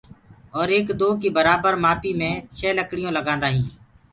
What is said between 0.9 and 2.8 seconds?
دو ڪي برآبر مآپي مي ڇي